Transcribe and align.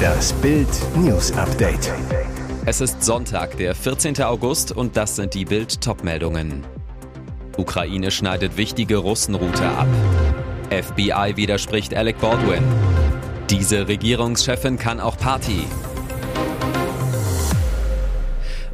Das 0.00 0.32
Bild 0.34 0.68
News 0.96 1.32
Update. 1.32 1.92
Es 2.66 2.80
ist 2.80 3.02
Sonntag, 3.02 3.56
der 3.56 3.74
14. 3.74 4.22
August 4.22 4.72
und 4.72 4.96
das 4.96 5.16
sind 5.16 5.34
die 5.34 5.44
Bild 5.44 5.80
Topmeldungen. 5.80 6.64
Ukraine 7.56 8.10
schneidet 8.10 8.56
wichtige 8.56 8.98
Russenroute 8.98 9.66
ab. 9.66 9.88
FBI 10.70 11.36
widerspricht 11.36 11.94
Alec 11.94 12.18
Baldwin. 12.20 12.62
Diese 13.50 13.88
Regierungschefin 13.88 14.78
kann 14.78 15.00
auch 15.00 15.16
Party. 15.16 15.64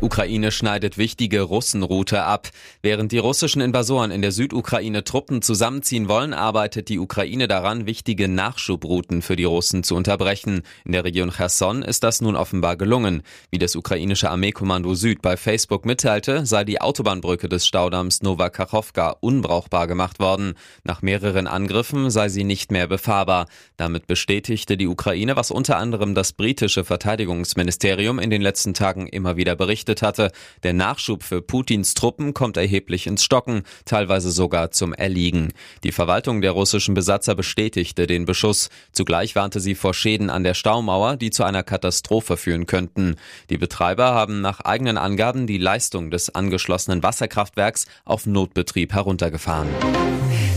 Ukraine 0.02 0.50
schneidet 0.50 0.98
wichtige 0.98 1.40
Russenroute 1.40 2.22
ab. 2.22 2.50
Während 2.82 3.12
die 3.12 3.18
russischen 3.18 3.62
Invasoren 3.62 4.10
in 4.10 4.20
der 4.20 4.30
Südukraine 4.30 5.04
Truppen 5.04 5.40
zusammenziehen 5.40 6.06
wollen, 6.06 6.34
arbeitet 6.34 6.90
die 6.90 6.98
Ukraine 6.98 7.48
daran, 7.48 7.86
wichtige 7.86 8.28
Nachschubrouten 8.28 9.22
für 9.22 9.36
die 9.36 9.44
Russen 9.44 9.82
zu 9.82 9.96
unterbrechen. 9.96 10.62
In 10.84 10.92
der 10.92 11.04
Region 11.04 11.30
Cherson 11.30 11.82
ist 11.82 12.04
das 12.04 12.20
nun 12.20 12.36
offenbar 12.36 12.76
gelungen. 12.76 13.22
Wie 13.50 13.58
das 13.58 13.74
ukrainische 13.74 14.30
Armeekommando 14.30 14.94
Süd 14.94 15.22
bei 15.22 15.38
Facebook 15.38 15.86
mitteilte, 15.86 16.44
sei 16.44 16.64
die 16.64 16.82
Autobahnbrücke 16.82 17.48
des 17.48 17.66
Staudamms 17.66 18.22
Nova 18.22 18.50
Kachowka 18.50 19.16
unbrauchbar 19.20 19.86
gemacht 19.86 20.20
worden. 20.20 20.54
Nach 20.84 21.00
mehreren 21.00 21.46
Angriffen 21.46 22.10
sei 22.10 22.28
sie 22.28 22.44
nicht 22.44 22.70
mehr 22.70 22.86
befahrbar. 22.86 23.46
Damit 23.78 24.06
bestätigte 24.06 24.76
die 24.76 24.88
Ukraine, 24.88 25.36
was 25.36 25.50
unter 25.50 25.78
anderem 25.78 26.14
das 26.14 26.34
britische 26.34 26.84
Verteidigungsministerium 26.84 28.18
in 28.18 28.28
den 28.28 28.42
letzten 28.42 28.74
Tagen 28.74 29.06
immer 29.06 29.36
wieder 29.36 29.56
berichtet 29.56 29.86
berichtet 29.96 30.02
hatte. 30.02 30.32
Der 30.62 30.72
Nachschub 30.72 31.22
für 31.22 31.42
Putins 31.42 31.94
Truppen 31.94 32.34
kommt 32.34 32.56
erheblich 32.56 33.06
ins 33.06 33.24
Stocken, 33.24 33.62
teilweise 33.84 34.30
sogar 34.30 34.70
zum 34.70 34.92
Erliegen. 34.92 35.52
Die 35.84 35.92
Verwaltung 35.92 36.40
der 36.40 36.52
russischen 36.52 36.94
Besatzer 36.94 37.34
bestätigte 37.34 38.06
den 38.06 38.24
Beschuss. 38.24 38.68
Zugleich 38.92 39.34
warnte 39.34 39.60
sie 39.60 39.74
vor 39.74 39.94
Schäden 39.94 40.30
an 40.30 40.44
der 40.44 40.54
Staumauer, 40.54 41.16
die 41.16 41.30
zu 41.30 41.44
einer 41.44 41.62
Katastrophe 41.62 42.36
führen 42.36 42.66
könnten. 42.66 43.16
Die 43.50 43.58
Betreiber 43.58 44.14
haben 44.14 44.40
nach 44.40 44.60
eigenen 44.60 44.98
Angaben 44.98 45.46
die 45.46 45.58
Leistung 45.58 46.10
des 46.10 46.34
angeschlossenen 46.34 47.02
Wasserkraftwerks 47.02 47.86
auf 48.04 48.26
Notbetrieb 48.26 48.92
heruntergefahren. 48.92 49.68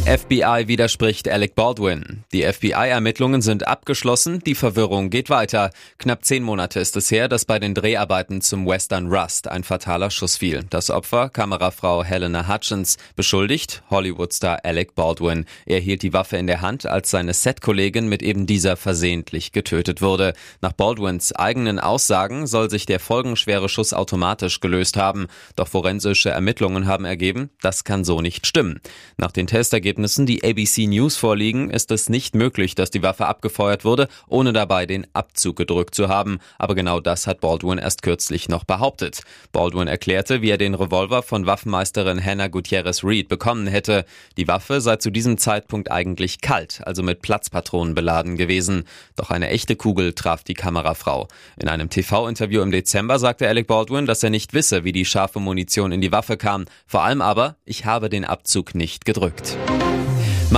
FBI 0.06 0.64
widerspricht 0.68 1.28
Alec 1.28 1.53
Baldwin. 1.53 2.24
Die 2.31 2.42
FBI-Ermittlungen 2.42 3.44
sind 3.44 3.68
abgeschlossen, 3.68 4.40
die 4.40 4.56
Verwirrung 4.56 5.12
geht 5.12 5.30
weiter. 5.30 5.70
Knapp 6.00 6.26
zehn 6.26 6.42
Monate 6.42 6.80
ist 6.80 6.96
es 6.98 7.12
her, 7.12 7.28
dass 7.28 7.46
bei 7.46 7.59
den 7.59 7.76
Dreharbeiten 7.76 8.42
zum 8.42 8.66
Western 8.66 9.12
Rust 9.23 9.48
ein 9.48 9.64
fataler 9.64 10.12
Schuss 10.12 10.38
fiel. 10.38 10.64
Das 10.70 10.89
Opfer, 10.89 11.30
Kamerafrau 11.30 12.03
Helena 12.03 12.48
Hutchins, 12.48 12.98
beschuldigt 13.16 13.84
Hollywood-Star 13.89 14.59
Alec 14.64 14.95
Baldwin. 14.95 15.45
Er 15.66 15.80
hielt 15.80 16.02
die 16.02 16.14
Waffe 16.14 16.38
in 16.38 16.48
der 16.48 16.62
Hand, 16.62 16.86
als 16.86 17.12
seine 17.12 17.34
Set-Kollegin 17.34 18.08
mit 18.08 18.23
eben 18.23 18.45
dieser 18.45 18.78
versehentlich 18.78 19.52
getötet 19.52 20.02
wurde. 20.02 20.34
Nach 20.62 20.73
Baldwins 20.73 21.34
eigenen 21.34 21.80
Aussagen 21.80 22.47
soll 22.47 22.70
sich 22.70 22.86
der 22.86 23.00
folgenschwere 23.00 23.70
Schuss 23.70 23.94
automatisch 23.94 24.59
gelöst 24.59 24.97
haben. 24.97 25.28
Doch 25.56 25.67
forensische 25.67 26.30
Ermittlungen 26.30 26.88
haben 26.88 27.06
ergeben, 27.06 27.50
das 27.62 27.84
kann 27.84 28.03
so 28.03 28.22
nicht 28.22 28.47
stimmen. 28.47 28.80
Nach 29.17 29.31
den 29.31 29.47
Testergebnissen 29.47 30.00
Ergebnissen, 30.00 30.25
die 30.25 30.44
ABC 30.44 30.88
News 30.88 31.17
vorliegen, 31.17 31.70
ist 31.70 31.92
es 31.92 32.09
nicht 32.09 32.36
möglich, 32.36 32.75
dass 32.75 32.90
die 32.90 33.03
Waffe 33.03 33.25
abgefeuert 33.25 33.86
wurde, 33.86 34.08
ohne 34.28 34.53
dabei 34.53 34.86
den 34.86 35.08
Abzug 35.14 35.56
gedrückt 35.56 35.95
zu 35.95 36.08
haben. 36.08 36.40
Aber 36.58 36.75
genau 36.75 37.00
das 37.00 37.28
hat 37.28 37.42
Baldwin 37.42 37.80
erst 37.80 38.02
kürzlich 38.02 38.50
noch 38.50 38.64
behauptet. 38.64 39.09
Baldwin 39.52 39.88
erklärte, 39.88 40.42
wie 40.42 40.50
er 40.50 40.58
den 40.58 40.74
Revolver 40.74 41.24
von 41.24 41.46
Waffenmeisterin 41.46 42.24
Hannah 42.24 42.48
Gutierrez 42.48 43.04
Reed 43.04 43.28
bekommen 43.28 43.68
hätte. 43.68 44.06
Die 44.38 44.48
Waffe 44.48 44.82
sei 44.82 44.98
zu 44.98 45.10
diesem 45.12 45.38
Zeitpunkt 45.38 45.92
eigentlich 45.92 46.42
kalt, 46.42 46.82
also 46.86 47.04
mit 47.04 47.22
Platzpatronen 47.22 47.96
beladen 47.96 48.38
gewesen. 48.38 48.86
Doch 49.16 49.30
eine 49.30 49.50
echte 49.50 49.76
Kugel 49.76 50.14
traf 50.14 50.44
die 50.44 50.54
Kamerafrau. 50.54 51.28
In 51.60 51.70
einem 51.70 51.90
TV-Interview 51.90 52.62
im 52.62 52.72
Dezember 52.72 53.20
sagte 53.20 53.48
Alec 53.48 53.68
Baldwin, 53.68 54.06
dass 54.06 54.24
er 54.24 54.30
nicht 54.30 54.54
wisse, 54.54 54.84
wie 54.84 54.92
die 54.92 55.06
scharfe 55.06 55.40
Munition 55.40 55.92
in 55.92 56.02
die 56.02 56.12
Waffe 56.12 56.38
kam. 56.38 56.66
Vor 56.86 57.03
allem 57.03 57.22
aber, 57.22 57.56
ich 57.66 57.86
habe 57.86 58.09
den 58.09 58.25
Abzug 58.25 58.75
nicht 58.75 59.06
gedrückt. 59.06 59.58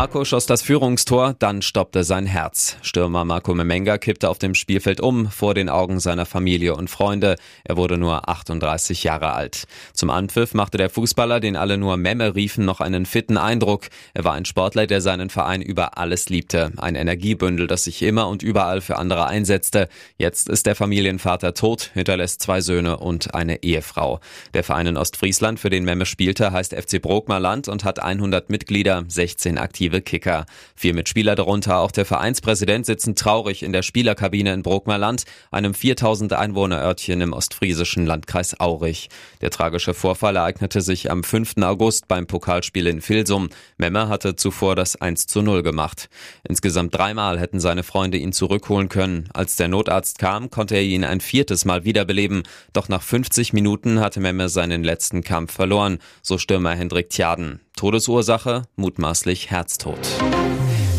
Marco 0.02 0.26
schoss 0.26 0.48
das 0.48 0.64
Führungstor, 0.64 1.36
dann 1.38 1.62
stoppte 1.62 2.04
sein 2.04 2.26
Herz. 2.26 2.76
Stürmer 2.82 3.24
Marco 3.24 3.54
Memenga 3.54 4.00
kippte 4.00 4.30
auf 4.30 4.40
dem 4.40 4.56
Spielfeld 4.56 5.00
um, 5.00 5.30
vor 5.30 5.54
den 5.54 5.70
Augen 5.70 6.00
seiner 6.00 6.26
Familie 6.26 6.76
und 6.76 6.90
Freunde. 6.90 7.36
Er 7.64 7.78
wurde 7.78 8.00
nur 8.00 8.28
38 8.28 9.04
Jahre 9.04 9.34
alt. 9.34 9.66
Zum 9.94 10.10
Anpfiff 10.10 10.56
machte 10.56 10.80
der 10.80 10.90
Fußballer, 10.90 11.40
den 11.40 11.56
alle 11.56 11.78
nur 11.78 11.98
Memme 11.98 12.34
riefen, 12.34 12.66
noch 12.66 12.82
einen 12.82 13.06
fitten 13.06 13.38
Eindruck. 13.38 13.90
Er 14.16 14.24
war 14.24 14.34
ein 14.34 14.46
Sportler, 14.46 14.88
der 14.88 15.02
seinen 15.02 15.30
Verein 15.30 15.62
über 15.62 16.00
alles 16.00 16.30
liebte. 16.30 16.72
Ein 16.78 16.96
Energiebündel, 16.96 17.68
das 17.68 17.84
sich 17.84 18.02
immer 18.02 18.28
und 18.28 18.42
überall 18.42 18.82
für 18.82 18.98
andere 18.98 19.28
einsetzte. 19.28 19.88
Jetzt 20.18 20.50
ist 20.50 20.66
der 20.66 20.74
Familienvater 20.74 21.54
tot, 21.54 21.92
hinterlässt 21.94 22.42
zwei 22.42 22.62
Söhne 22.62 22.98
und 22.98 23.36
eine 23.36 23.62
Ehefrau. 23.62 24.20
Der 24.56 24.64
Verein 24.64 24.88
in 24.88 24.98
Ostfriesland, 24.98 25.60
für 25.60 25.70
den 25.70 25.86
Memme 25.86 26.08
spielte, 26.08 26.52
heißt 26.52 26.74
FC 26.74 27.00
Brokmerland 27.00 27.68
und 27.68 27.84
hat 27.84 28.02
100 28.02 28.50
Mitglieder, 28.50 29.04
16 29.08 29.60
aktive 29.60 29.91
aktive 29.92 30.02
Kicker. 30.02 30.46
Vier 30.76 30.94
Mitspieler 30.94 31.36
darunter, 31.36 31.80
auch 31.80 31.92
der 31.92 32.06
Vereinspräsident, 32.06 32.86
sitzen 32.86 33.16
traurig 33.16 33.64
in 33.64 33.74
der 33.74 33.82
Spielerkabine 33.82 34.54
in 34.54 34.64
Brokmerland, 34.64 35.24
einem 35.52 35.74
4000 35.74 36.34
Einwohnerörtchen 36.34 37.22
im 37.22 37.34
ostfriesischen 37.34 38.06
Landkreis 38.06 38.60
Aurich. 38.60 39.10
Der 39.42 39.50
tragische 39.50 39.94
Vorfall 39.94 40.36
ereignete 40.36 40.82
sich 40.82 41.12
am 41.12 41.24
5. 41.24 41.58
August 41.62 42.08
beim 42.08 42.26
Pokalspiel 42.28 42.88
in 42.88 43.02
Filsum. 43.02 43.50
Memmer 43.78 44.08
hatte 44.08 44.36
zuvor 44.36 44.76
das 44.76 44.96
1 44.96 45.28
zu 45.28 45.42
0 45.42 45.64
gemacht. 45.64 46.10
Insgesamt 46.48 46.96
dreimal 46.96 47.40
hätten 47.40 47.60
seine 47.60 47.84
Freunde 47.84 48.18
ihn 48.18 48.34
zurückholen 48.34 48.90
können. 48.90 49.30
Als 49.34 49.56
der 49.56 49.68
Notarzt 49.68 50.20
kam, 50.20 50.50
konnte 50.50 50.76
er 50.76 50.84
ihn 50.84 51.04
ein 51.04 51.22
viertes 51.22 51.66
Mal 51.66 51.84
wiederbeleben. 51.84 52.44
Doch 52.74 52.90
nach 52.90 53.02
50 53.02 53.54
Minuten 53.54 54.00
hatte 54.00 54.20
Memme 54.20 54.50
seinen 54.50 54.84
letzten 54.84 55.24
Kampf 55.24 55.54
verloren, 55.54 56.00
so 56.22 56.38
Stürmer 56.38 56.76
Hendrik 56.76 57.10
Tjaden. 57.10 57.60
Todesursache 57.76 58.64
mutmaßlich 58.76 59.50
Herztod. 59.50 59.98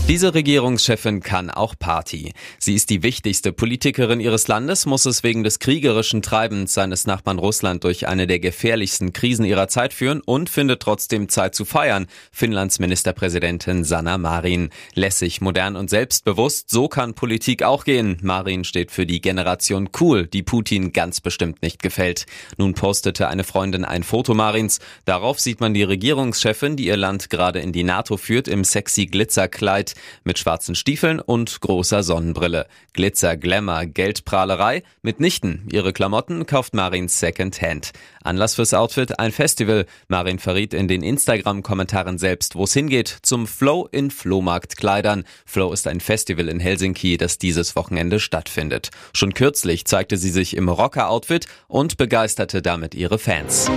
Diese 0.08 0.34
Regierungschefin 0.34 1.20
kann 1.20 1.48
auch 1.48 1.74
Party. 1.78 2.32
Sie 2.58 2.74
ist 2.74 2.90
die 2.90 3.04
wichtigste 3.04 3.52
Politikerin 3.52 4.18
ihres 4.18 4.48
Landes, 4.48 4.84
muss 4.84 5.06
es 5.06 5.22
wegen 5.22 5.44
des 5.44 5.60
kriegerischen 5.60 6.22
Treibens 6.22 6.74
seines 6.74 7.06
Nachbarn 7.06 7.38
Russland 7.38 7.84
durch 7.84 8.08
eine 8.08 8.26
der 8.26 8.40
gefährlichsten 8.40 9.12
Krisen 9.12 9.44
ihrer 9.44 9.68
Zeit 9.68 9.94
führen 9.94 10.20
und 10.20 10.50
findet 10.50 10.82
trotzdem 10.82 11.28
Zeit 11.28 11.54
zu 11.54 11.64
feiern. 11.64 12.08
Finnlands 12.32 12.80
Ministerpräsidentin 12.80 13.84
Sanna 13.84 14.18
Marin. 14.18 14.70
Lässig, 14.94 15.40
modern 15.40 15.76
und 15.76 15.88
selbstbewusst, 15.88 16.68
so 16.68 16.88
kann 16.88 17.14
Politik 17.14 17.62
auch 17.62 17.84
gehen. 17.84 18.18
Marin 18.22 18.64
steht 18.64 18.90
für 18.90 19.06
die 19.06 19.20
Generation 19.20 19.88
cool, 20.00 20.26
die 20.26 20.42
Putin 20.42 20.92
ganz 20.92 21.20
bestimmt 21.20 21.62
nicht 21.62 21.80
gefällt. 21.80 22.26
Nun 22.58 22.74
postete 22.74 23.28
eine 23.28 23.44
Freundin 23.44 23.84
ein 23.84 24.02
Foto 24.02 24.34
Marins. 24.34 24.80
Darauf 25.04 25.38
sieht 25.38 25.60
man 25.60 25.74
die 25.74 25.84
Regierungschefin, 25.84 26.74
die 26.74 26.86
ihr 26.86 26.96
Land 26.96 27.30
gerade 27.30 27.60
in 27.60 27.70
die 27.70 27.84
NATO 27.84 28.16
führt, 28.16 28.48
im 28.48 28.64
sexy 28.64 29.06
Glitzerkleid 29.06 29.91
mit 30.24 30.38
schwarzen 30.38 30.74
Stiefeln 30.74 31.20
und 31.20 31.60
großer 31.60 32.02
Sonnenbrille. 32.02 32.66
Glitzer, 32.92 33.36
Glamour, 33.36 33.86
Geldprahlerei? 33.86 34.82
Mitnichten. 35.02 35.68
Ihre 35.70 35.92
Klamotten 35.92 36.46
kauft 36.46 36.74
Marin 36.74 37.08
Secondhand. 37.08 37.92
Anlass 38.22 38.54
fürs 38.54 38.74
Outfit 38.74 39.18
ein 39.18 39.32
Festival. 39.32 39.86
Marin 40.08 40.38
verriet 40.38 40.74
in 40.74 40.88
den 40.88 41.02
Instagram-Kommentaren 41.02 42.18
selbst, 42.18 42.54
wo 42.54 42.64
es 42.64 42.72
hingeht, 42.72 43.18
zum 43.22 43.46
Flow 43.46 43.88
in 43.90 44.10
Flohmarktkleidern. 44.10 45.24
Flow 45.44 45.72
ist 45.72 45.86
ein 45.86 46.00
Festival 46.00 46.48
in 46.48 46.60
Helsinki, 46.60 47.16
das 47.16 47.38
dieses 47.38 47.76
Wochenende 47.76 48.20
stattfindet. 48.20 48.90
Schon 49.14 49.34
kürzlich 49.34 49.84
zeigte 49.84 50.16
sie 50.16 50.30
sich 50.30 50.56
im 50.56 50.68
Rocker-Outfit 50.68 51.46
und 51.68 51.96
begeisterte 51.96 52.62
damit 52.62 52.94
ihre 52.94 53.18
Fans. 53.18 53.70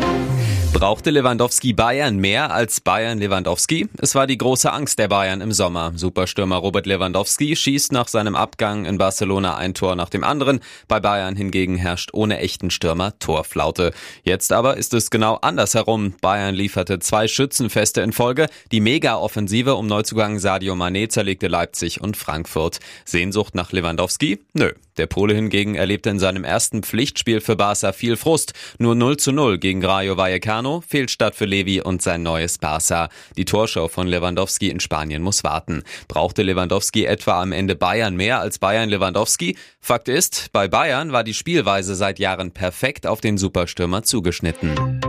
Brauchte 0.75 1.09
Lewandowski 1.09 1.72
Bayern 1.72 2.18
mehr 2.18 2.52
als 2.52 2.81
Bayern 2.81 3.18
Lewandowski? 3.18 3.88
Es 3.97 4.13
war 4.13 4.28
die 4.28 4.38
große 4.38 4.74
Angst 4.74 5.00
der 5.00 5.08
Bayern 5.08 5.40
im 5.40 5.53
Sommer. 5.53 5.94
Superstürmer 5.96 6.58
Robert 6.58 6.86
Lewandowski 6.86 7.56
schießt 7.56 7.94
nach 7.94 8.09
seinem 8.09 8.36
Abgang 8.36 8.84
in 8.84 8.97
Barcelona 8.97 9.55
ein 9.55 9.73
Tor 9.73 9.96
nach 9.96 10.09
dem 10.09 10.26
anderen. 10.26 10.59
Bei 10.90 10.99
Bayern 10.99 11.38
hingegen 11.38 11.78
herrscht 11.78 12.09
ohne 12.11 12.40
echten 12.40 12.72
Stürmer 12.72 13.17
Torflaute. 13.20 13.94
Jetzt 14.23 14.52
aber 14.52 14.76
ist 14.76 14.94
es 14.94 15.09
genau 15.09 15.35
andersherum. 15.35 16.14
Bayern 16.20 16.53
lieferte 16.53 16.99
zwei 16.99 17.29
Schützenfeste 17.29 18.02
in 18.02 18.11
Folge. 18.11 18.47
Die 18.73 18.82
Mega-Offensive 18.82 19.76
um 19.76 19.88
Neuzugang 19.88 20.40
Sadio 20.40 20.73
Mané 20.73 21.08
zerlegte 21.08 21.47
Leipzig 21.47 22.02
und 22.02 22.17
Frankfurt. 22.17 22.79
Sehnsucht 23.05 23.55
nach 23.55 23.72
Lewandowski? 23.72 24.44
Nö. 24.52 24.73
Der 24.97 25.08
Pole 25.08 25.34
hingegen 25.34 25.76
erlebte 25.76 26.09
in 26.09 26.20
seinem 26.20 26.44
ersten 26.44 26.84
Pflichtspiel 26.84 27.42
für 27.42 27.56
Barca 27.56 27.92
viel 27.92 28.16
Frust. 28.16 28.53
Nur 28.80 28.96
0 28.96 29.18
zu 29.18 29.32
0 29.32 29.58
gegen 29.58 29.84
Rayo 29.84 30.16
Vallecano, 30.18 30.82
Fehlstart 30.88 31.36
für 31.36 31.46
Levi 31.46 31.82
und 31.82 32.02
sein 32.02 32.24
neues 32.24 32.58
Barca. 32.58 33.09
Die 33.38 33.46
Torschau 33.46 33.88
von 33.88 34.08
Lewandowski 34.08 34.70
in 34.70 34.80
Spanien 34.80 35.22
muss 35.22 35.44
warten. 35.44 35.84
Brauchte 36.08 36.44
Lewandowski 36.44 37.06
etwa 37.06 37.42
am 37.42 37.52
Ende 37.52 37.76
Bayern 37.76 38.16
mehr 38.16 38.40
als 38.40 38.59
Bayern 38.59 38.90
Lewandowski? 38.90 39.58
Fakt 39.80 40.08
ist, 40.08 40.50
bei 40.53 40.68
Bayern 40.68 41.12
war 41.12 41.24
die 41.24 41.34
Spielweise 41.34 41.96
seit 41.96 42.20
Jahren 42.20 42.52
perfekt 42.52 43.06
auf 43.06 43.22
den 43.22 43.38
Superstürmer 43.38 44.03
zugeschnitten. 44.03 45.02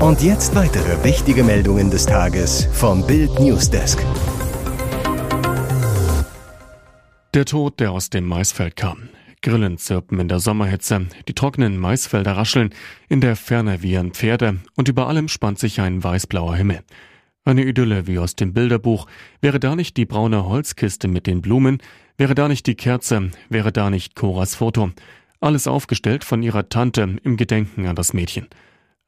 Und 0.00 0.20
jetzt 0.20 0.54
weitere 0.56 1.04
wichtige 1.04 1.44
Meldungen 1.44 1.90
des 1.90 2.06
Tages 2.06 2.66
vom 2.72 3.06
Bild 3.06 3.38
Newsdesk. 3.38 4.04
Der 7.34 7.46
Tod, 7.46 7.80
der 7.80 7.92
aus 7.92 8.10
dem 8.10 8.26
Maisfeld 8.26 8.76
kam. 8.76 9.08
Grillen 9.40 9.78
zirpen 9.78 10.20
in 10.20 10.28
der 10.28 10.38
Sommerhitze, 10.38 11.06
die 11.28 11.32
trockenen 11.32 11.78
Maisfelder 11.78 12.36
rascheln, 12.36 12.74
in 13.08 13.22
der 13.22 13.36
Ferne 13.36 13.82
wiehern 13.82 14.10
Pferde 14.10 14.58
und 14.76 14.88
über 14.88 15.08
allem 15.08 15.28
spannt 15.28 15.58
sich 15.58 15.80
ein 15.80 16.04
weißblauer 16.04 16.56
Himmel. 16.56 16.80
Eine 17.46 17.64
Idylle 17.64 18.06
wie 18.06 18.18
aus 18.18 18.36
dem 18.36 18.52
Bilderbuch. 18.52 19.06
Wäre 19.40 19.58
da 19.58 19.74
nicht 19.76 19.96
die 19.96 20.04
braune 20.04 20.44
Holzkiste 20.44 21.08
mit 21.08 21.26
den 21.26 21.40
Blumen, 21.40 21.78
wäre 22.18 22.34
da 22.34 22.48
nicht 22.48 22.66
die 22.66 22.74
Kerze, 22.74 23.30
wäre 23.48 23.72
da 23.72 23.88
nicht 23.88 24.14
Coras 24.14 24.54
Foto. 24.54 24.90
Alles 25.40 25.66
aufgestellt 25.66 26.24
von 26.24 26.42
ihrer 26.42 26.68
Tante 26.68 27.16
im 27.22 27.38
Gedenken 27.38 27.86
an 27.86 27.96
das 27.96 28.12
Mädchen. 28.12 28.46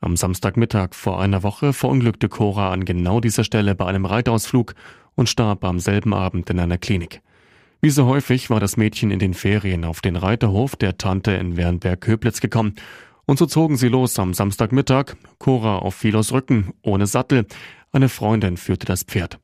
Am 0.00 0.16
Samstagmittag 0.16 0.94
vor 0.94 1.20
einer 1.20 1.42
Woche 1.42 1.74
verunglückte 1.74 2.30
Cora 2.30 2.72
an 2.72 2.86
genau 2.86 3.20
dieser 3.20 3.44
Stelle 3.44 3.74
bei 3.74 3.84
einem 3.84 4.06
Reitausflug 4.06 4.74
und 5.14 5.28
starb 5.28 5.62
am 5.62 5.78
selben 5.78 6.14
Abend 6.14 6.48
in 6.48 6.58
einer 6.58 6.78
Klinik. 6.78 7.20
Wie 7.84 7.90
so 7.90 8.06
häufig 8.06 8.48
war 8.48 8.60
das 8.60 8.78
Mädchen 8.78 9.10
in 9.10 9.18
den 9.18 9.34
Ferien 9.34 9.84
auf 9.84 10.00
den 10.00 10.16
Reiterhof 10.16 10.74
der 10.74 10.96
Tante 10.96 11.32
in 11.32 11.58
Wernberg-Köblitz 11.58 12.40
gekommen. 12.40 12.76
Und 13.26 13.38
so 13.38 13.44
zogen 13.44 13.76
sie 13.76 13.88
los 13.88 14.18
am 14.18 14.32
Samstagmittag, 14.32 15.16
Cora 15.38 15.80
auf 15.80 15.94
Philos 15.94 16.32
Rücken, 16.32 16.72
ohne 16.80 17.06
Sattel. 17.06 17.44
Eine 17.92 18.08
Freundin 18.08 18.56
führte 18.56 18.86
das 18.86 19.02
Pferd. 19.02 19.38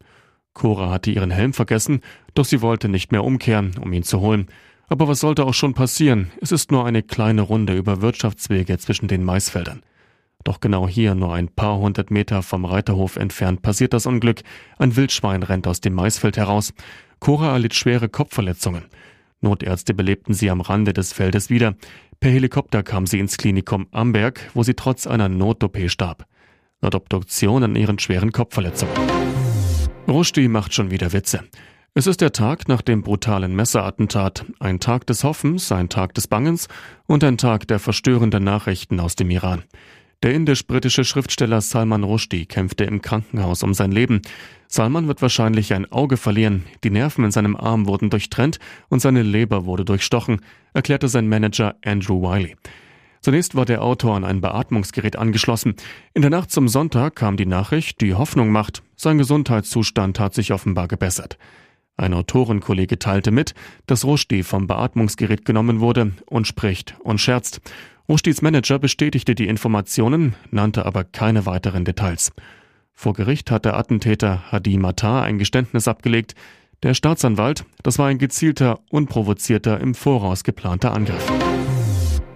Cora 0.54 0.88
hatte 0.88 1.10
ihren 1.10 1.30
Helm 1.30 1.52
vergessen, 1.52 2.00
doch 2.32 2.46
sie 2.46 2.62
wollte 2.62 2.88
nicht 2.88 3.12
mehr 3.12 3.24
umkehren, 3.24 3.76
um 3.78 3.92
ihn 3.92 4.04
zu 4.04 4.20
holen. 4.20 4.46
Aber 4.88 5.06
was 5.06 5.20
sollte 5.20 5.44
auch 5.44 5.52
schon 5.52 5.74
passieren? 5.74 6.30
Es 6.40 6.50
ist 6.50 6.72
nur 6.72 6.86
eine 6.86 7.02
kleine 7.02 7.42
Runde 7.42 7.76
über 7.76 8.00
Wirtschaftswege 8.00 8.78
zwischen 8.78 9.06
den 9.06 9.22
Maisfeldern. 9.22 9.82
Doch 10.44 10.60
genau 10.60 10.88
hier, 10.88 11.14
nur 11.14 11.34
ein 11.34 11.48
paar 11.48 11.78
hundert 11.78 12.10
Meter 12.10 12.42
vom 12.42 12.64
Reiterhof 12.64 13.16
entfernt, 13.16 13.62
passiert 13.62 13.92
das 13.92 14.06
Unglück. 14.06 14.40
Ein 14.78 14.96
Wildschwein 14.96 15.42
rennt 15.42 15.66
aus 15.66 15.80
dem 15.80 15.94
Maisfeld 15.94 16.36
heraus. 16.36 16.72
Cora 17.18 17.52
erlitt 17.52 17.74
schwere 17.74 18.08
Kopfverletzungen. 18.08 18.84
Notärzte 19.42 19.94
belebten 19.94 20.34
sie 20.34 20.50
am 20.50 20.60
Rande 20.60 20.92
des 20.92 21.12
Feldes 21.12 21.50
wieder. 21.50 21.74
Per 22.20 22.30
Helikopter 22.30 22.82
kam 22.82 23.06
sie 23.06 23.18
ins 23.18 23.36
Klinikum 23.36 23.86
Amberg, 23.90 24.50
wo 24.54 24.62
sie 24.62 24.74
trotz 24.74 25.06
einer 25.06 25.28
Not-OP 25.28 25.78
starb. 25.88 26.26
Laut 26.82 26.94
Obduktion 26.94 27.62
an 27.62 27.76
ihren 27.76 27.98
schweren 27.98 28.32
Kopfverletzungen. 28.32 28.94
Rushdie 30.08 30.48
macht 30.48 30.74
schon 30.74 30.90
wieder 30.90 31.12
Witze. 31.12 31.44
Es 31.92 32.06
ist 32.06 32.20
der 32.20 32.32
Tag 32.32 32.68
nach 32.68 32.82
dem 32.82 33.02
brutalen 33.02 33.54
Messerattentat, 33.54 34.44
ein 34.60 34.80
Tag 34.80 35.06
des 35.06 35.24
Hoffens, 35.24 35.72
ein 35.72 35.88
Tag 35.88 36.14
des 36.14 36.28
Bangens 36.28 36.68
und 37.06 37.24
ein 37.24 37.36
Tag 37.36 37.66
der 37.68 37.78
verstörenden 37.78 38.44
Nachrichten 38.44 39.00
aus 39.00 39.16
dem 39.16 39.30
Iran. 39.30 39.64
Der 40.22 40.34
indisch-britische 40.34 41.02
Schriftsteller 41.04 41.62
Salman 41.62 42.04
Rushdie 42.04 42.44
kämpfte 42.44 42.84
im 42.84 43.00
Krankenhaus 43.00 43.62
um 43.62 43.72
sein 43.72 43.90
Leben. 43.90 44.20
Salman 44.68 45.08
wird 45.08 45.22
wahrscheinlich 45.22 45.72
ein 45.72 45.90
Auge 45.90 46.18
verlieren, 46.18 46.66
die 46.84 46.90
Nerven 46.90 47.24
in 47.24 47.30
seinem 47.30 47.56
Arm 47.56 47.86
wurden 47.86 48.10
durchtrennt 48.10 48.58
und 48.90 49.00
seine 49.00 49.22
Leber 49.22 49.64
wurde 49.64 49.86
durchstochen, 49.86 50.42
erklärte 50.74 51.08
sein 51.08 51.26
Manager 51.26 51.74
Andrew 51.82 52.20
Wiley. 52.20 52.54
Zunächst 53.22 53.54
war 53.54 53.64
der 53.64 53.82
Autor 53.82 54.14
an 54.14 54.24
ein 54.24 54.42
Beatmungsgerät 54.42 55.16
angeschlossen. 55.16 55.74
In 56.12 56.20
der 56.20 56.30
Nacht 56.30 56.50
zum 56.50 56.68
Sonntag 56.68 57.16
kam 57.16 57.38
die 57.38 57.46
Nachricht, 57.46 58.02
die 58.02 58.14
Hoffnung 58.14 58.50
macht, 58.50 58.82
sein 58.96 59.16
Gesundheitszustand 59.16 60.20
hat 60.20 60.34
sich 60.34 60.52
offenbar 60.52 60.86
gebessert. 60.86 61.38
Ein 61.96 62.12
Autorenkollege 62.12 62.98
teilte 62.98 63.30
mit, 63.30 63.54
dass 63.86 64.04
Rushdie 64.04 64.42
vom 64.42 64.66
Beatmungsgerät 64.66 65.46
genommen 65.46 65.80
wurde 65.80 66.12
und 66.26 66.46
spricht 66.46 66.94
und 67.00 67.20
scherzt. 67.20 67.60
Rushdies 68.10 68.42
Manager 68.42 68.80
bestätigte 68.80 69.36
die 69.36 69.46
Informationen, 69.46 70.34
nannte 70.50 70.84
aber 70.84 71.04
keine 71.04 71.46
weiteren 71.46 71.84
Details. 71.84 72.32
Vor 72.92 73.12
Gericht 73.12 73.52
hat 73.52 73.64
der 73.64 73.76
Attentäter 73.76 74.50
Hadi 74.50 74.78
Matar 74.78 75.22
ein 75.22 75.38
Geständnis 75.38 75.86
abgelegt. 75.86 76.34
Der 76.82 76.94
Staatsanwalt, 76.94 77.64
das 77.84 78.00
war 78.00 78.08
ein 78.08 78.18
gezielter, 78.18 78.80
unprovozierter, 78.90 79.78
im 79.78 79.94
Voraus 79.94 80.42
geplanter 80.42 80.92
Angriff. 80.92 81.24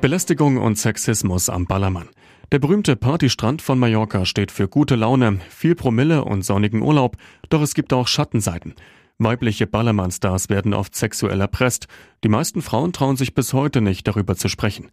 Belästigung 0.00 0.58
und 0.58 0.78
Sexismus 0.78 1.48
am 1.48 1.66
Ballermann. 1.66 2.08
Der 2.52 2.60
berühmte 2.60 2.94
Partystrand 2.94 3.60
von 3.60 3.76
Mallorca 3.76 4.26
steht 4.26 4.52
für 4.52 4.68
gute 4.68 4.94
Laune, 4.94 5.40
viel 5.48 5.74
Promille 5.74 6.24
und 6.24 6.42
sonnigen 6.42 6.82
Urlaub, 6.82 7.16
doch 7.50 7.62
es 7.62 7.74
gibt 7.74 7.92
auch 7.92 8.06
Schattenseiten. 8.06 8.76
Weibliche 9.18 9.66
Ballermann-Stars 9.66 10.50
werden 10.50 10.72
oft 10.72 10.94
sexuell 10.94 11.40
erpresst. 11.40 11.88
Die 12.22 12.28
meisten 12.28 12.62
Frauen 12.62 12.92
trauen 12.92 13.16
sich 13.16 13.34
bis 13.34 13.52
heute 13.52 13.80
nicht, 13.80 14.06
darüber 14.06 14.36
zu 14.36 14.48
sprechen. 14.48 14.90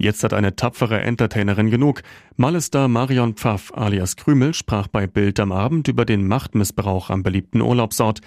Jetzt 0.00 0.22
hat 0.22 0.32
eine 0.32 0.54
tapfere 0.54 1.00
Entertainerin 1.00 1.70
genug. 1.70 2.02
Malestar 2.36 2.86
Marion 2.86 3.34
Pfaff 3.34 3.72
alias 3.74 4.14
Krümel 4.14 4.54
sprach 4.54 4.86
bei 4.86 5.08
Bild 5.08 5.40
am 5.40 5.50
Abend 5.50 5.88
über 5.88 6.04
den 6.04 6.28
Machtmissbrauch 6.28 7.10
am 7.10 7.24
beliebten 7.24 7.60
Urlaubsort, 7.60 8.20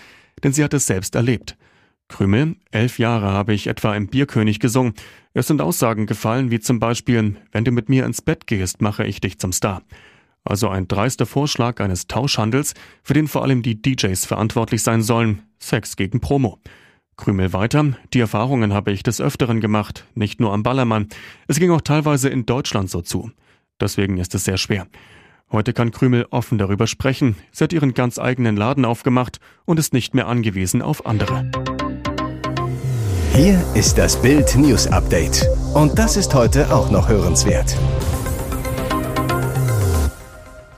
denn 0.43 0.51
sie 0.51 0.65
hat 0.65 0.73
es 0.73 0.85
selbst 0.85 1.15
erlebt. 1.15 1.57
Krümel, 2.09 2.57
elf 2.71 2.99
Jahre 2.99 3.27
habe 3.31 3.53
ich 3.53 3.67
etwa 3.67 3.95
im 3.95 4.07
Bierkönig 4.07 4.59
gesungen. 4.59 4.95
Es 5.33 5.47
sind 5.47 5.61
Aussagen 5.61 6.07
gefallen, 6.07 6.51
wie 6.51 6.59
zum 6.59 6.81
Beispiel, 6.81 7.37
wenn 7.53 7.63
du 7.63 7.71
mit 7.71 7.87
mir 7.87 8.05
ins 8.05 8.21
Bett 8.21 8.47
gehst, 8.47 8.81
mache 8.81 9.05
ich 9.05 9.21
dich 9.21 9.39
zum 9.39 9.53
Star. 9.53 9.81
Also 10.43 10.67
ein 10.67 10.89
dreister 10.89 11.25
Vorschlag 11.25 11.79
eines 11.79 12.07
Tauschhandels, 12.07 12.73
für 13.01 13.13
den 13.13 13.29
vor 13.29 13.43
allem 13.43 13.61
die 13.61 13.81
DJs 13.81 14.25
verantwortlich 14.25 14.83
sein 14.83 15.03
sollen. 15.03 15.43
Sex 15.57 15.95
gegen 15.95 16.19
Promo. 16.19 16.59
Krümel 17.21 17.53
weiter. 17.53 17.85
Die 18.15 18.19
Erfahrungen 18.19 18.73
habe 18.73 18.91
ich 18.91 19.03
des 19.03 19.21
Öfteren 19.21 19.61
gemacht, 19.61 20.05
nicht 20.15 20.39
nur 20.39 20.53
am 20.53 20.63
Ballermann. 20.63 21.07
Es 21.47 21.59
ging 21.59 21.69
auch 21.69 21.81
teilweise 21.81 22.29
in 22.29 22.47
Deutschland 22.47 22.89
so 22.89 23.01
zu. 23.01 23.29
Deswegen 23.79 24.17
ist 24.17 24.33
es 24.33 24.43
sehr 24.43 24.57
schwer. 24.57 24.87
Heute 25.51 25.73
kann 25.73 25.91
Krümel 25.91 26.25
offen 26.31 26.57
darüber 26.57 26.87
sprechen. 26.87 27.35
Sie 27.51 27.63
hat 27.63 27.73
ihren 27.73 27.93
ganz 27.93 28.17
eigenen 28.17 28.57
Laden 28.57 28.85
aufgemacht 28.85 29.39
und 29.65 29.77
ist 29.77 29.93
nicht 29.93 30.15
mehr 30.15 30.27
angewiesen 30.27 30.81
auf 30.81 31.05
andere. 31.05 31.51
Hier 33.35 33.63
ist 33.75 33.99
das 33.99 34.19
Bild 34.19 34.55
News 34.55 34.87
Update. 34.87 35.45
Und 35.75 35.99
das 35.99 36.17
ist 36.17 36.33
heute 36.33 36.73
auch 36.73 36.89
noch 36.89 37.07
hörenswert. 37.07 37.77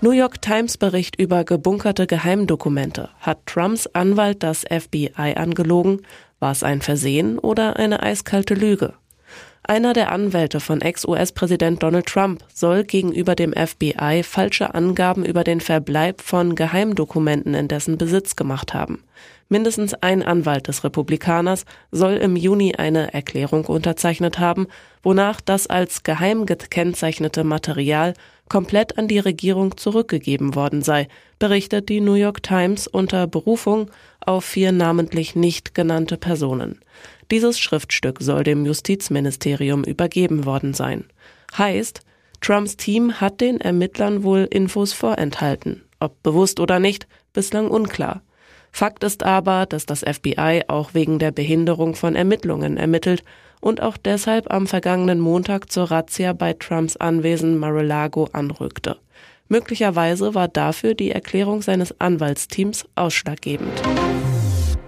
New 0.04 0.12
York 0.12 0.42
Times 0.42 0.78
Bericht 0.78 1.18
über 1.18 1.46
gebunkerte 1.46 2.08
Geheimdokumente. 2.08 3.10
Hat 3.22 3.46
Trumps 3.46 3.88
Anwalt 3.88 4.44
das 4.44 4.66
FBI 4.70 5.36
angelogen? 5.38 6.02
War 6.44 6.52
es 6.52 6.62
ein 6.62 6.82
Versehen 6.82 7.40
oder 7.40 7.78
eine 7.78 8.04
eiskalte 8.04 8.54
Lüge? 8.54 8.96
Einer 9.66 9.94
der 9.94 10.12
Anwälte 10.12 10.60
von 10.60 10.82
Ex-US-Präsident 10.82 11.82
Donald 11.82 12.06
Trump 12.08 12.44
soll 12.54 12.84
gegenüber 12.84 13.34
dem 13.34 13.54
FBI 13.54 14.22
falsche 14.22 14.76
Angaben 14.76 15.24
über 15.24 15.46
den 15.46 15.62
Verbleib 15.62 16.20
von 16.22 16.56
Geheimdokumenten 16.56 17.54
in 17.54 17.70
dessen 17.70 17.98
Besitz 17.98 18.36
gemacht 18.36 18.74
haben. 18.74 19.04
Mindestens 19.48 19.94
ein 19.94 20.22
Anwalt 20.22 20.68
des 20.68 20.84
Republikaners 20.84 21.64
soll 21.92 22.16
im 22.16 22.36
Juni 22.36 22.76
eine 22.76 23.14
Erklärung 23.14 23.64
unterzeichnet 23.66 24.38
haben, 24.38 24.68
wonach 25.02 25.40
das 25.40 25.68
als 25.68 26.04
geheim 26.04 26.46
gekennzeichnete 26.46 27.46
Material 27.46 28.16
komplett 28.50 28.98
an 28.98 29.08
die 29.08 29.20
Regierung 29.20 29.78
zurückgegeben 29.78 30.56
worden 30.56 30.82
sei, 30.82 31.08
berichtet 31.40 31.88
die 31.88 32.02
New 32.02 32.16
York 32.16 32.44
Times 32.44 32.88
unter 32.88 33.28
Berufung 33.28 33.90
auf 34.20 34.44
vier 34.44 34.74
namentlich 34.74 35.36
nicht 35.36 35.74
genannte 35.74 36.18
Personen. 36.18 36.80
Dieses 37.34 37.60
Schriftstück 37.60 38.20
soll 38.22 38.44
dem 38.44 38.64
Justizministerium 38.64 39.84
übergeben 39.84 40.46
worden 40.46 40.76
sein. 40.76 41.06
Heißt, 41.58 42.02
Trumps 42.42 42.78
Team 42.78 43.20
hat 43.20 43.42
den 43.42 43.60
Ermittlern 43.60 44.22
wohl 44.22 44.48
Infos 44.52 44.94
vorenthalten. 44.94 45.82
Ob 46.00 46.22
bewusst 46.22 46.60
oder 46.60 46.78
nicht, 46.78 47.08
bislang 47.34 47.70
unklar. 47.70 48.22
Fakt 48.72 49.04
ist 49.04 49.24
aber, 49.24 49.66
dass 49.66 49.88
das 49.88 50.02
FBI 50.02 50.66
auch 50.68 50.94
wegen 50.94 51.18
der 51.18 51.32
Behinderung 51.32 51.96
von 51.96 52.16
Ermittlungen 52.16 52.78
ermittelt 52.78 53.24
und 53.62 53.82
auch 53.82 53.98
deshalb 53.98 54.54
am 54.54 54.68
vergangenen 54.68 55.20
Montag 55.20 55.72
zur 55.72 55.90
Razzia 55.90 56.34
bei 56.34 56.54
Trumps 56.54 56.98
Anwesen 56.98 57.58
Mar-a-Lago 57.58 58.30
anrückte. 58.32 59.00
Möglicherweise 59.48 60.36
war 60.36 60.50
dafür 60.50 60.94
die 60.94 61.10
Erklärung 61.10 61.64
seines 61.64 62.00
Anwaltsteams 62.00 62.86
ausschlaggebend. 62.94 63.82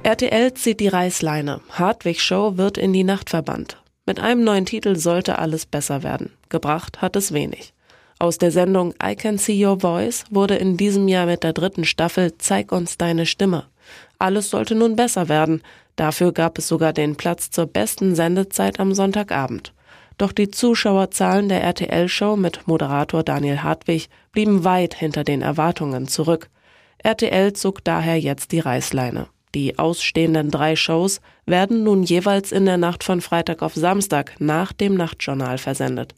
RTL 0.06 0.54
zieht 0.54 0.82
die 0.82 0.88
Reißleine. 0.88 1.62
Hartwig 1.72 2.22
Show 2.22 2.58
wird 2.58 2.78
in 2.78 2.94
die 2.94 3.04
Nacht 3.04 3.32
verbannt. 3.32 3.82
Mit 4.06 4.20
einem 4.20 4.44
neuen 4.44 4.68
Titel 4.68 4.98
sollte 4.98 5.40
alles 5.40 5.66
besser 5.66 6.04
werden. 6.04 6.32
Gebracht 6.48 7.02
hat 7.02 7.16
es 7.16 7.34
wenig. 7.34 7.74
Aus 8.20 8.38
der 8.38 8.52
Sendung 8.52 8.94
I 9.04 9.16
Can 9.16 9.40
See 9.40 9.66
Your 9.66 9.80
Voice 9.80 10.26
wurde 10.30 10.58
in 10.58 10.78
diesem 10.78 11.08
Jahr 11.08 11.26
mit 11.26 11.42
der 11.42 11.54
dritten 11.54 11.86
Staffel 11.86 12.38
Zeig 12.38 12.72
uns 12.72 13.00
deine 13.00 13.26
Stimme. 13.26 13.66
Alles 14.20 14.52
sollte 14.52 14.76
nun 14.76 14.96
besser 14.96 15.28
werden. 15.28 15.64
Dafür 15.96 16.34
gab 16.34 16.60
es 16.60 16.68
sogar 16.68 16.94
den 16.94 17.16
Platz 17.16 17.50
zur 17.50 17.66
besten 17.66 18.14
Sendezeit 18.14 18.80
am 18.80 18.94
Sonntagabend. 18.94 19.74
Doch 20.20 20.34
die 20.34 20.52
Zuschauerzahlen 20.52 21.50
der 21.50 21.64
RTL-Show 21.64 22.36
mit 22.36 22.68
Moderator 22.68 23.24
Daniel 23.24 23.64
Hartwig 23.64 24.10
blieben 24.34 24.64
weit 24.64 24.94
hinter 24.94 25.24
den 25.24 25.42
Erwartungen 25.42 26.08
zurück. 26.08 26.52
RTL 27.00 27.54
zog 27.54 27.84
daher 27.84 28.20
jetzt 28.20 28.52
die 28.52 28.60
Reißleine. 28.60 29.30
Die 29.56 29.80
ausstehenden 29.80 30.52
drei 30.52 30.76
Shows 30.76 31.22
werden 31.46 31.84
nun 31.86 32.04
jeweils 32.04 32.52
in 32.52 32.66
der 32.66 32.76
Nacht 32.76 33.06
von 33.06 33.22
Freitag 33.22 33.62
auf 33.62 33.74
Samstag 33.74 34.36
nach 34.40 34.74
dem 34.74 34.96
Nachtjournal 34.96 35.58
versendet. 35.58 36.14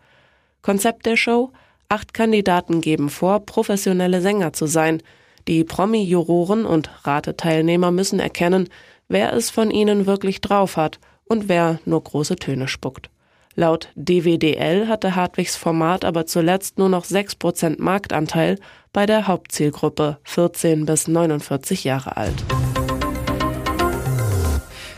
Konzept 0.64 1.06
der 1.06 1.18
Show? 1.18 1.52
Acht 1.88 2.16
Kandidaten 2.16 2.82
geben 2.82 3.12
vor, 3.12 3.46
professionelle 3.46 4.22
Sänger 4.22 4.54
zu 4.54 4.66
sein. 4.66 5.04
Die 5.48 5.64
Promi-Juroren 5.64 6.66
und 6.66 6.90
Rateteilnehmer 7.06 7.92
müssen 7.92 8.20
erkennen, 8.20 8.70
wer 9.08 9.34
es 9.34 9.52
von 9.52 9.70
ihnen 9.70 10.08
wirklich 10.08 10.42
drauf 10.42 10.76
hat 10.76 11.00
und 11.26 11.48
wer 11.48 11.80
nur 11.86 12.04
große 12.04 12.38
Töne 12.38 12.68
spuckt. 12.68 13.12
Laut 13.54 13.90
DWDL 13.96 14.88
hatte 14.88 15.16
Hartwigs 15.16 15.56
Format 15.56 16.06
aber 16.06 16.26
zuletzt 16.26 16.80
nur 16.80 16.90
noch 16.90 17.06
6% 17.06 17.76
Marktanteil 17.80 18.58
bei 18.94 19.06
der 19.06 19.28
Hauptzielgruppe 19.28 20.18
14 20.24 20.88
bis 20.88 21.08
49 21.08 21.84
Jahre 21.84 22.18
alt. 22.18 22.44